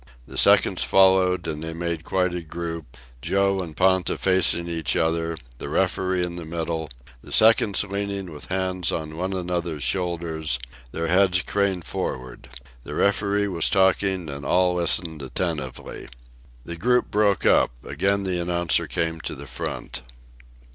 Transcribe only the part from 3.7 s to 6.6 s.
Ponta facing each other, the referee in the